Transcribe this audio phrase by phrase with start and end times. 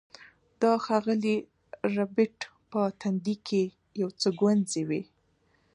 [0.61, 1.37] د ښاغلي
[1.95, 2.37] ربیټ
[2.71, 3.63] په تندي کې
[4.01, 5.01] یو څه ګونځې وې